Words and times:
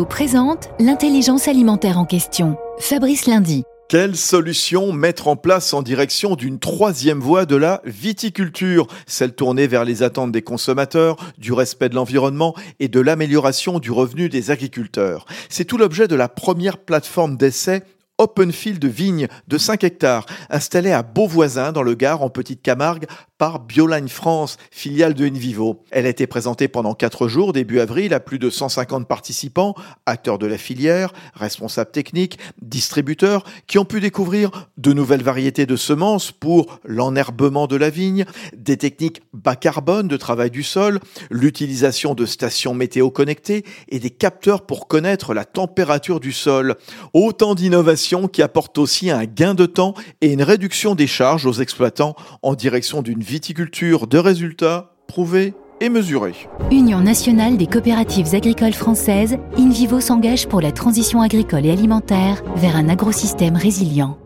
Présente 0.00 0.70
l'intelligence 0.80 1.48
alimentaire 1.48 1.98
en 1.98 2.06
question. 2.06 2.56
Fabrice 2.78 3.26
Lundi. 3.26 3.64
Quelle 3.90 4.16
solution 4.16 4.90
mettre 4.90 5.28
en 5.28 5.36
place 5.36 5.74
en 5.74 5.82
direction 5.82 6.34
d'une 6.34 6.58
troisième 6.58 7.20
voie 7.20 7.44
de 7.44 7.56
la 7.56 7.82
viticulture, 7.84 8.86
celle 9.06 9.34
tournée 9.34 9.66
vers 9.66 9.84
les 9.84 10.02
attentes 10.02 10.32
des 10.32 10.40
consommateurs, 10.40 11.16
du 11.36 11.52
respect 11.52 11.90
de 11.90 11.94
l'environnement 11.94 12.54
et 12.80 12.88
de 12.88 13.00
l'amélioration 13.00 13.78
du 13.78 13.90
revenu 13.90 14.30
des 14.30 14.50
agriculteurs 14.50 15.26
C'est 15.50 15.66
tout 15.66 15.76
l'objet 15.76 16.08
de 16.08 16.16
la 16.16 16.28
première 16.28 16.78
plateforme 16.78 17.36
d'essai 17.36 17.82
open 18.18 18.52
field 18.52 18.84
vigne 18.84 19.26
de 19.48 19.58
5 19.58 19.84
hectares, 19.84 20.26
installée 20.48 20.92
à 20.92 21.02
Beauvoisin 21.02 21.72
dans 21.72 21.82
le 21.82 21.94
Gard 21.94 22.22
en 22.22 22.30
Petite 22.30 22.62
Camargue 22.62 23.06
par 23.42 23.58
Bioline 23.58 24.08
France, 24.08 24.56
filiale 24.70 25.14
de 25.14 25.26
Invivo. 25.26 25.82
Elle 25.90 26.06
a 26.06 26.10
été 26.10 26.28
présentée 26.28 26.68
pendant 26.68 26.94
4 26.94 27.26
jours 27.26 27.52
début 27.52 27.80
avril 27.80 28.14
à 28.14 28.20
plus 28.20 28.38
de 28.38 28.48
150 28.48 29.08
participants, 29.08 29.74
acteurs 30.06 30.38
de 30.38 30.46
la 30.46 30.56
filière, 30.56 31.12
responsables 31.34 31.90
techniques, 31.90 32.38
distributeurs, 32.62 33.42
qui 33.66 33.80
ont 33.80 33.84
pu 33.84 33.98
découvrir 33.98 34.68
de 34.76 34.92
nouvelles 34.92 35.24
variétés 35.24 35.66
de 35.66 35.74
semences 35.74 36.30
pour 36.30 36.78
l'enherbement 36.84 37.66
de 37.66 37.74
la 37.74 37.90
vigne, 37.90 38.26
des 38.56 38.76
techniques 38.76 39.22
bas 39.32 39.56
carbone 39.56 40.06
de 40.06 40.16
travail 40.16 40.52
du 40.52 40.62
sol, 40.62 41.00
l'utilisation 41.28 42.14
de 42.14 42.26
stations 42.26 42.74
météo 42.74 43.10
connectées 43.10 43.64
et 43.88 43.98
des 43.98 44.10
capteurs 44.10 44.64
pour 44.66 44.86
connaître 44.86 45.34
la 45.34 45.44
température 45.44 46.20
du 46.20 46.30
sol. 46.30 46.76
Autant 47.12 47.56
d'innovations 47.56 48.28
qui 48.28 48.40
apportent 48.40 48.78
aussi 48.78 49.10
un 49.10 49.24
gain 49.24 49.54
de 49.54 49.66
temps 49.66 49.94
et 50.20 50.32
une 50.32 50.44
réduction 50.44 50.94
des 50.94 51.08
charges 51.08 51.44
aux 51.44 51.54
exploitants 51.54 52.14
en 52.42 52.54
direction 52.54 53.02
d'une 53.02 53.31
viticulture 53.32 54.06
de 54.08 54.18
résultats 54.18 54.92
prouvés 55.08 55.54
et 55.80 55.88
mesurés. 55.88 56.34
Union 56.70 57.00
nationale 57.00 57.56
des 57.56 57.66
coopératives 57.66 58.34
agricoles 58.34 58.74
françaises, 58.74 59.38
InVivo 59.56 60.00
s'engage 60.00 60.48
pour 60.48 60.60
la 60.60 60.70
transition 60.70 61.22
agricole 61.22 61.64
et 61.64 61.70
alimentaire 61.70 62.42
vers 62.56 62.76
un 62.76 62.90
agrosystème 62.90 63.56
résilient. 63.56 64.18